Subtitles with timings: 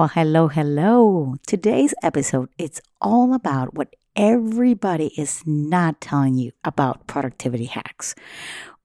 [0.00, 1.34] Well, hello, hello.
[1.46, 8.14] Today's episode it's all about what everybody is not telling you about productivity hacks.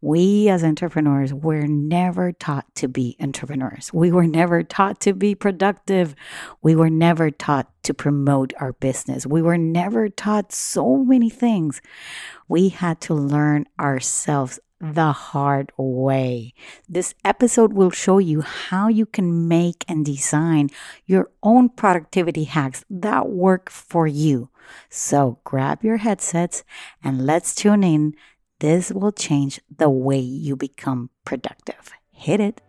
[0.02, 3.94] We as entrepreneurs were never taught to be entrepreneurs.
[3.94, 6.16] We were never taught to be productive.
[6.62, 9.26] We were never taught to promote our business.
[9.26, 11.82] We were never taught so many things.
[12.50, 16.54] We had to learn ourselves the hard way.
[16.88, 20.70] This episode will show you how you can make and design
[21.06, 24.50] your own productivity hacks that work for you.
[24.90, 26.64] So grab your headsets
[27.04, 28.16] and let's tune in.
[28.60, 31.92] This will change the way you become productive.
[32.12, 32.62] Hit it.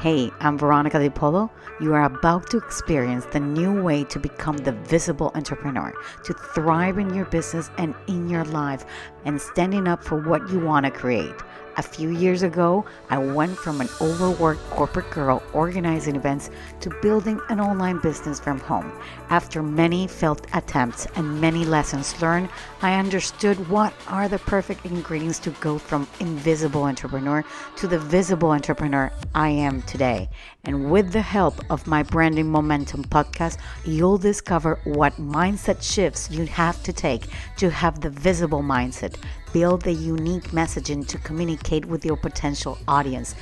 [0.00, 1.50] Hey, I'm Veronica De Polo.
[1.80, 6.98] You are about to experience the new way to become the visible entrepreneur, to thrive
[6.98, 8.84] in your business and in your life,
[9.24, 11.34] and standing up for what you want to create.
[11.78, 16.50] A few years ago, I went from an overworked corporate girl organizing events
[16.80, 18.90] to building an online business from home.
[19.30, 22.48] After many failed attempts and many lessons learned,
[22.82, 27.44] I understood what are the perfect ingredients to go from invisible entrepreneur
[27.76, 30.30] to the visible entrepreneur I am today.
[30.64, 36.44] And with the help of my Branding Momentum podcast, you'll discover what mindset shifts you
[36.46, 39.14] have to take to have the visible mindset
[39.52, 43.34] build the unique messaging to communicate with your potential audience.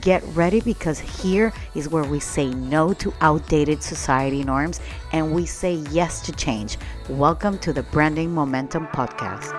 [0.00, 4.80] Get ready because here is where we say no to outdated society norms
[5.12, 6.78] and we say yes to change.
[7.08, 9.52] Welcome to the Branding Momentum Podcast.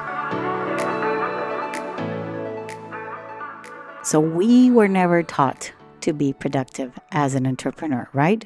[4.06, 8.46] So, we were never taught to be productive as an entrepreneur, right?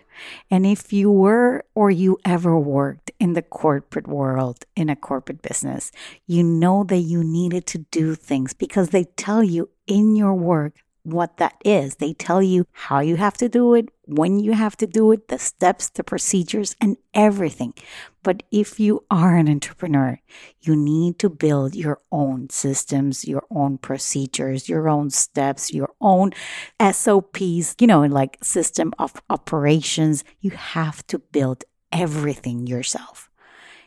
[0.52, 5.42] And if you were or you ever worked in the corporate world, in a corporate
[5.42, 5.92] business,
[6.26, 10.74] you know that you needed to do things because they tell you in your work
[11.08, 11.96] what that is.
[11.96, 15.30] They tell you how you have to do it, when you have to do it,
[15.30, 17.74] the steps, the procedures, and everything.
[18.24, 20.20] But if you are an entrepreneur,
[20.62, 26.32] you need to build your own systems, your own procedures, your own steps, your own
[26.82, 30.26] SOPs, you know, like system of operations.
[30.42, 33.30] You have to build everything yourself.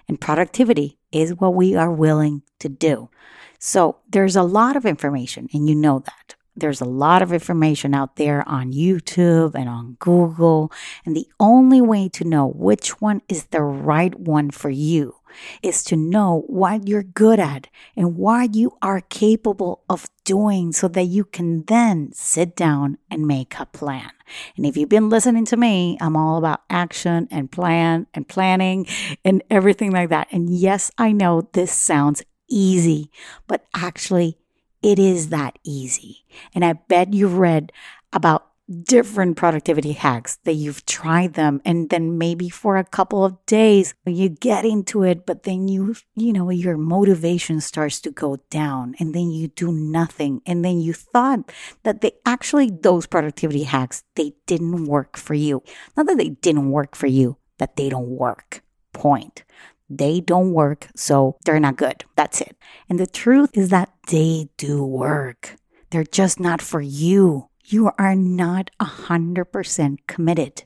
[0.09, 3.11] And productivity is what we are willing to do.
[3.59, 6.34] So there's a lot of information, and you know that.
[6.56, 10.72] There's a lot of information out there on YouTube and on Google.
[11.06, 15.16] And the only way to know which one is the right one for you
[15.62, 20.88] is to know what you're good at and what you are capable of doing so
[20.88, 24.10] that you can then sit down and make a plan.
[24.56, 28.86] And if you've been listening to me, I'm all about action and plan and planning
[29.24, 30.28] and everything like that.
[30.30, 33.10] And yes, I know this sounds easy,
[33.47, 34.38] but actually
[34.82, 36.24] it is that easy.
[36.54, 37.72] And I bet you've read
[38.12, 43.44] about different productivity hacks that you've tried them and then maybe for a couple of
[43.47, 48.36] days you get into it but then you you know your motivation starts to go
[48.48, 51.50] down and then you do nothing and then you thought
[51.82, 55.62] that they actually those productivity hacks they didn't work for you
[55.97, 59.42] not that they didn't work for you that they don't work point
[59.91, 62.04] they don't work, so they're not good.
[62.14, 62.56] That's it.
[62.88, 65.56] And the truth is that they do work.
[65.91, 67.50] They're just not for you.
[67.72, 70.64] You are not 100% committed,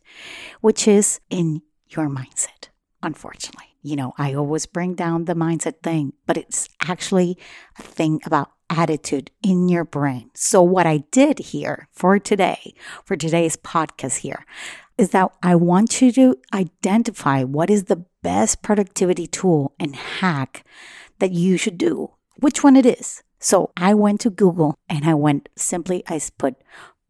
[0.62, 2.68] which is in your mindset,
[3.02, 3.76] unfortunately.
[3.82, 7.36] You know, I always bring down the mindset thing, but it's actually
[7.78, 10.30] a thing about attitude in your brain.
[10.32, 12.72] So, what I did here for today,
[13.04, 14.46] for today's podcast here,
[14.96, 20.64] is that I want you to identify what is the best productivity tool and hack
[21.18, 23.22] that you should do, which one it is.
[23.44, 26.54] So I went to Google and I went simply, I put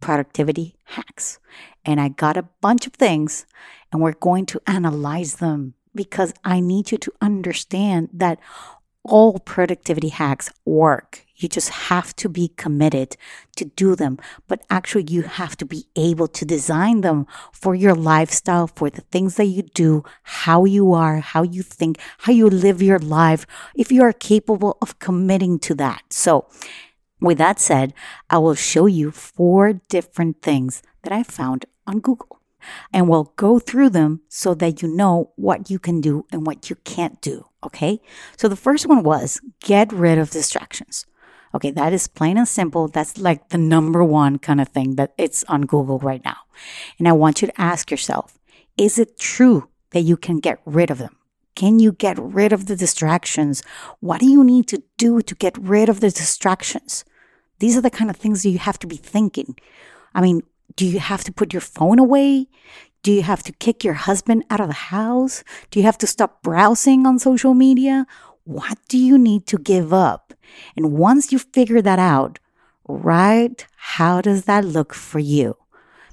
[0.04, 1.38] productivity hacks
[1.82, 3.46] and I got a bunch of things
[3.90, 8.38] and we're going to analyze them because I need you to understand that
[9.02, 11.24] all productivity hacks work.
[11.36, 13.16] You just have to be committed
[13.56, 14.18] to do them.
[14.46, 19.02] But actually, you have to be able to design them for your lifestyle, for the
[19.12, 23.46] things that you do, how you are, how you think, how you live your life,
[23.74, 26.02] if you are capable of committing to that.
[26.10, 26.46] So,
[27.26, 27.94] with that said,
[28.30, 32.40] I will show you four different things that I found on Google
[32.92, 36.70] and we'll go through them so that you know what you can do and what
[36.70, 37.46] you can't do.
[37.62, 38.00] Okay.
[38.36, 41.06] So the first one was get rid of distractions.
[41.54, 41.70] Okay.
[41.70, 42.88] That is plain and simple.
[42.88, 46.36] That's like the number one kind of thing that it's on Google right now.
[46.98, 48.38] And I want you to ask yourself,
[48.76, 51.16] is it true that you can get rid of them?
[51.54, 53.62] Can you get rid of the distractions?
[54.00, 57.04] What do you need to do to get rid of the distractions?
[57.64, 59.56] These are the kind of things you have to be thinking.
[60.14, 60.42] I mean,
[60.76, 62.46] do you have to put your phone away?
[63.02, 65.42] Do you have to kick your husband out of the house?
[65.70, 68.06] Do you have to stop browsing on social media?
[68.44, 70.34] What do you need to give up?
[70.76, 72.38] And once you figure that out,
[72.86, 75.56] write how does that look for you?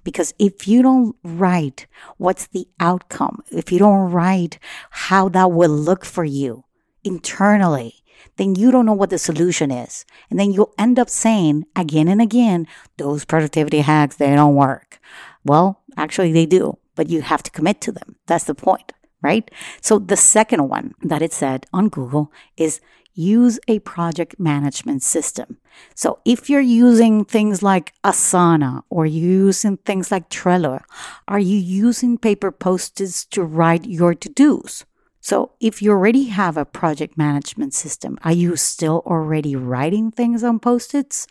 [0.05, 4.57] Because if you don't write what's the outcome, if you don't write
[4.89, 6.63] how that will look for you
[7.03, 7.95] internally,
[8.37, 10.05] then you don't know what the solution is.
[10.29, 14.99] And then you'll end up saying again and again, those productivity hacks, they don't work.
[15.43, 18.15] Well, actually, they do, but you have to commit to them.
[18.27, 19.49] That's the point, right?
[19.81, 22.79] So the second one that it said on Google is
[23.13, 25.57] use a project management system.
[25.95, 30.81] So if you're using things like Asana or you're using things like Trello,
[31.27, 34.85] are you using paper post-its to write your to-dos?
[35.21, 40.43] So if you already have a project management system, are you still already writing things
[40.43, 41.27] on post-its?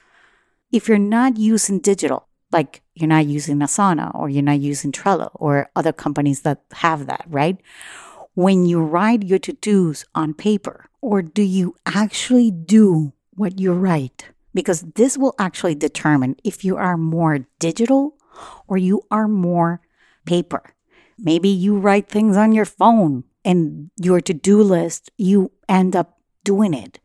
[0.70, 5.30] If you're not using digital, like you're not using Asana or you're not using Trello
[5.34, 7.60] or other companies that have that, right?
[8.34, 14.28] When you write your to-dos on paper, or do you actually do what you write?
[14.54, 18.16] Because this will actually determine if you are more digital
[18.68, 19.80] or you are more
[20.26, 20.74] paper.
[21.18, 26.18] Maybe you write things on your phone and your to do list, you end up
[26.44, 26.98] doing it.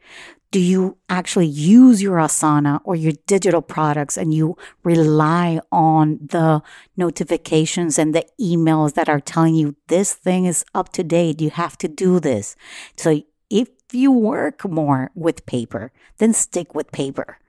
[0.52, 6.62] Do you actually use your Asana or your digital products and you rely on the
[6.96, 11.42] notifications and the emails that are telling you this thing is up to date?
[11.42, 12.56] You have to do this.
[12.96, 17.40] So if you work more with paper, then stick with paper.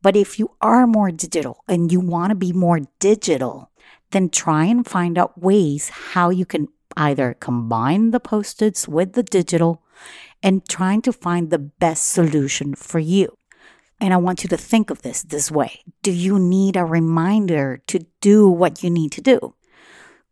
[0.00, 3.70] But if you are more digital and you want to be more digital,
[4.12, 9.12] then try and find out ways how you can either combine the post its with
[9.12, 9.82] the digital
[10.42, 13.36] and trying to find the best solution for you.
[14.00, 17.80] And I want you to think of this this way Do you need a reminder
[17.86, 19.54] to do what you need to do?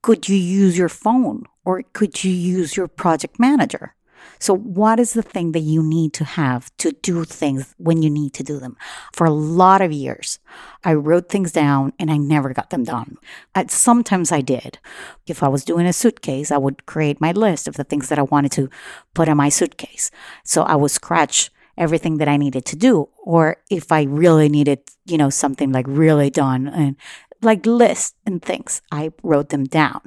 [0.02, 3.94] Could you use your phone or could you use your project manager?
[4.38, 8.10] So, what is the thing that you need to have to do things when you
[8.10, 8.76] need to do them?
[9.12, 10.38] For a lot of years,
[10.84, 13.16] I wrote things down and I never got them done.
[13.54, 14.78] I, sometimes I did.
[15.26, 18.18] If I was doing a suitcase, I would create my list of the things that
[18.18, 18.70] I wanted to
[19.14, 20.10] put in my suitcase.
[20.44, 23.08] So, I would scratch everything that I needed to do.
[23.22, 26.96] Or if I really needed, you know, something like really done and
[27.44, 30.00] like lists and things, I wrote them down.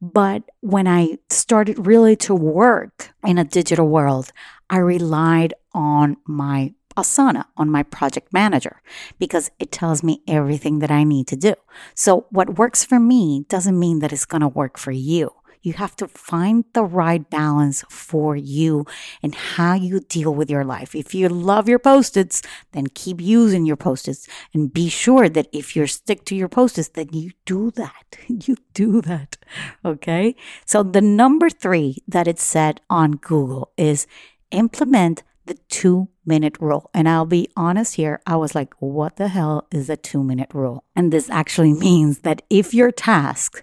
[0.00, 4.32] But when I started really to work in a digital world,
[4.68, 8.80] I relied on my Asana, on my project manager,
[9.18, 11.54] because it tells me everything that I need to do.
[11.94, 15.35] So, what works for me doesn't mean that it's going to work for you.
[15.66, 18.86] You have to find the right balance for you
[19.20, 20.94] and how you deal with your life.
[20.94, 22.40] If you love your post its,
[22.70, 26.48] then keep using your post its and be sure that if you stick to your
[26.48, 28.16] post its, then you do that.
[28.46, 29.38] You do that.
[29.84, 30.36] Okay.
[30.64, 34.06] So the number three that it said on Google is
[34.52, 36.90] implement the two minute rule.
[36.92, 40.52] And I'll be honest here, I was like, what the hell is a two minute
[40.52, 40.84] rule?
[40.94, 43.62] And this actually means that if your task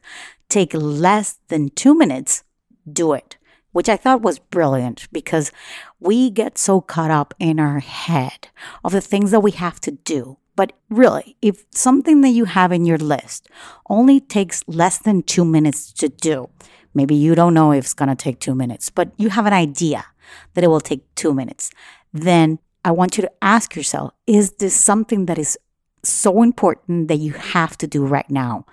[0.53, 2.43] take less than two minutes,
[2.91, 3.37] do it,
[3.71, 5.51] which I thought was brilliant because
[5.99, 8.49] we get so caught up in our head
[8.83, 10.37] of the things that we have to do.
[10.55, 13.49] But really, if something that you have in your list
[13.89, 16.49] only takes less than two minutes to do,
[16.93, 19.53] maybe you don't know if it's going to take two minutes, but you have an
[19.53, 20.05] idea
[20.53, 21.71] that it will take two minutes,
[22.13, 25.57] then I want you to ask yourself is this something that is
[26.03, 28.65] so important that you have to do right now.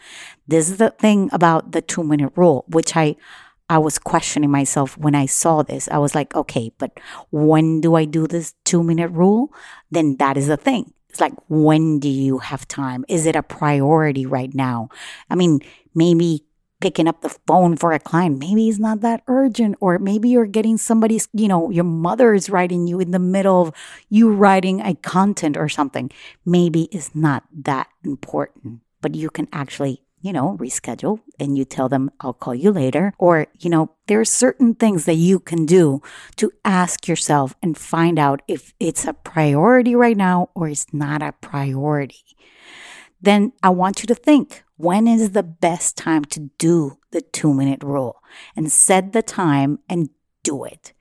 [0.49, 3.17] This is the thing about the two minute rule, which I
[3.69, 5.89] I was questioning myself when I saw this.
[5.89, 6.99] I was like, okay, but
[7.31, 9.55] when do I do this two minute rule?
[9.93, 10.93] Then that is the thing.
[11.09, 13.05] It's like, when do you have time?
[13.09, 14.89] Is it a priority right now?
[15.29, 15.61] I mean,
[15.95, 16.45] maybe
[16.81, 18.39] picking up the phone for a client.
[18.39, 22.51] Maybe it's not that urgent, or maybe you're getting somebody's, you know, your mother is
[22.51, 23.75] writing you in the middle of
[24.09, 26.11] you writing a content or something.
[26.45, 31.89] Maybe it's not that important, but you can actually you know, reschedule and you tell
[31.89, 33.15] them, I'll call you later.
[33.19, 36.03] Or, you know, there are certain things that you can do
[36.37, 41.23] to ask yourself and find out if it's a priority right now or it's not
[41.23, 42.25] a priority.
[43.21, 47.53] Then I want you to think when is the best time to do the two
[47.53, 48.23] minute rule
[48.57, 50.09] and set the time and
[50.43, 50.95] do it.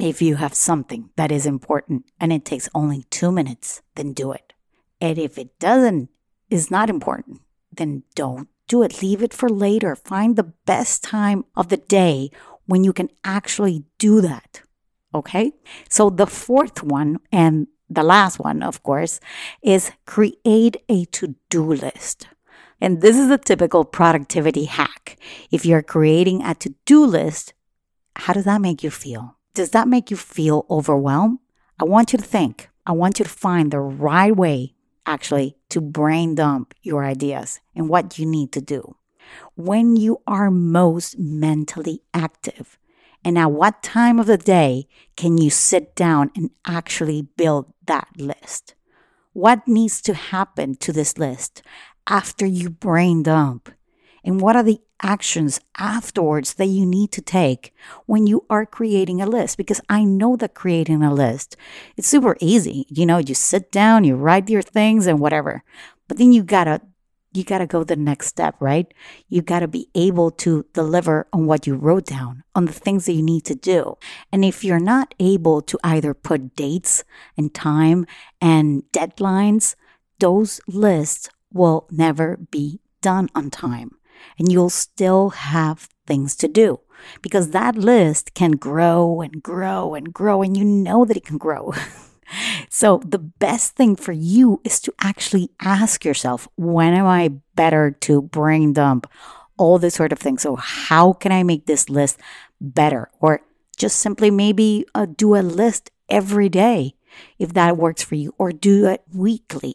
[0.00, 4.32] If you have something that is important and it takes only two minutes, then do
[4.32, 4.52] it.
[5.00, 6.08] And if it doesn't,
[6.48, 7.40] is not important,
[7.72, 9.00] then don't do it.
[9.00, 9.94] Leave it for later.
[9.94, 12.30] Find the best time of the day
[12.66, 14.62] when you can actually do that.
[15.14, 15.52] Okay.
[15.88, 19.20] So the fourth one and the last one, of course,
[19.62, 22.26] is create a to do list.
[22.80, 25.18] And this is a typical productivity hack.
[25.50, 27.52] If you're creating a to do list,
[28.16, 29.36] how does that make you feel?
[29.54, 31.38] Does that make you feel overwhelmed?
[31.78, 32.70] I want you to think.
[32.86, 34.74] I want you to find the right way,
[35.06, 38.96] actually, to brain dump your ideas and what you need to do.
[39.54, 42.78] When you are most mentally active,
[43.24, 48.08] and at what time of the day can you sit down and actually build that
[48.16, 48.74] list?
[49.32, 51.62] What needs to happen to this list
[52.10, 53.70] after you brain dump?
[54.22, 57.72] And what are the actions afterwards that you need to take
[58.04, 59.56] when you are creating a list?
[59.56, 61.56] Because I know that creating a list,
[61.96, 62.84] it's super easy.
[62.90, 65.62] You know, you sit down, you write your things and whatever.
[66.08, 66.82] But then you gotta
[67.32, 68.92] you got to go the next step, right?
[69.28, 73.06] You got to be able to deliver on what you wrote down, on the things
[73.06, 73.96] that you need to do.
[74.32, 77.04] And if you're not able to either put dates
[77.36, 78.04] and time
[78.40, 79.76] and deadlines,
[80.18, 83.92] those lists will never be done on time.
[84.38, 86.80] And you'll still have things to do
[87.22, 91.38] because that list can grow and grow and grow, and you know that it can
[91.38, 91.72] grow.
[92.68, 97.90] So, the best thing for you is to actually ask yourself, when am I better
[98.02, 99.10] to brain dump
[99.56, 100.38] all this sort of thing?
[100.38, 102.20] So, how can I make this list
[102.60, 103.10] better?
[103.20, 103.40] Or
[103.76, 106.94] just simply maybe uh, do a list every day
[107.38, 109.74] if that works for you, or do it weekly,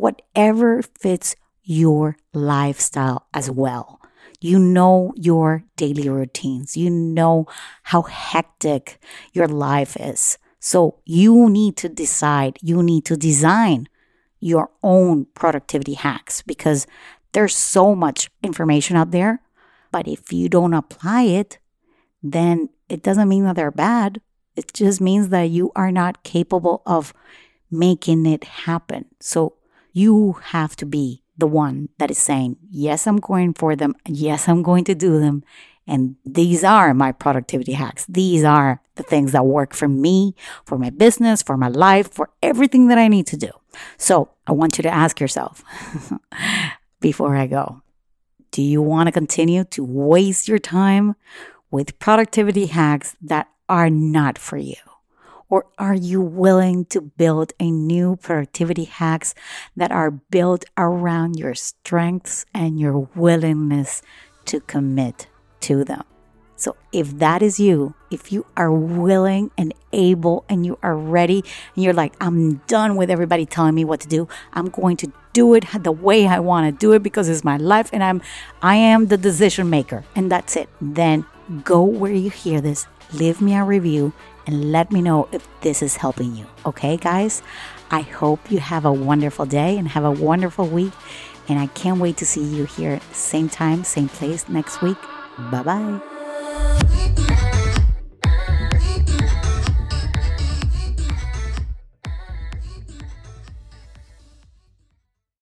[0.00, 4.00] whatever fits your lifestyle as well.
[4.40, 6.76] You know your daily routines.
[6.76, 7.46] You know
[7.84, 8.98] how hectic
[9.32, 10.38] your life is.
[10.58, 13.88] So you need to decide, you need to design
[14.40, 16.86] your own productivity hacks because
[17.32, 19.42] there's so much information out there.
[19.92, 21.58] But if you don't apply it,
[22.22, 24.20] then it doesn't mean that they're bad.
[24.56, 27.12] It just means that you are not capable of
[27.70, 29.06] making it happen.
[29.20, 29.54] So
[29.92, 33.94] you have to be the one that is saying, Yes, I'm going for them.
[34.06, 35.42] Yes, I'm going to do them.
[35.86, 38.06] And these are my productivity hacks.
[38.06, 42.30] These are the things that work for me, for my business, for my life, for
[42.42, 43.50] everything that I need to do.
[43.96, 45.64] So I want you to ask yourself
[47.00, 47.82] before I go
[48.52, 51.14] do you want to continue to waste your time
[51.70, 54.89] with productivity hacks that are not for you?
[55.50, 59.34] Or are you willing to build a new productivity hacks
[59.76, 64.00] that are built around your strengths and your willingness
[64.46, 65.26] to commit
[65.60, 66.04] to them.
[66.56, 71.42] So, if that is you, if you are willing and able and you are ready
[71.74, 75.12] and you're like, I'm done with everybody telling me what to do, I'm going to
[75.32, 78.20] do it the way I want to do it because it's my life and I'm
[78.60, 80.68] I am the decision maker and that's it.
[80.82, 81.24] Then
[81.64, 84.12] go where you hear this, leave me a review
[84.46, 86.46] and let me know if this is helping you.
[86.66, 87.42] Okay, guys?
[87.90, 90.92] I hope you have a wonderful day and have a wonderful week.
[91.48, 94.98] And I can't wait to see you here, same time, same place next week.
[95.50, 97.26] Bye bye.